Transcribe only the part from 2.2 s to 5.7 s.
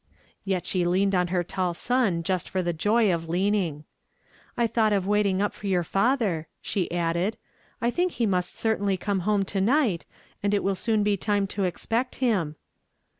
just for the joy of leaning." I thought of waiting up for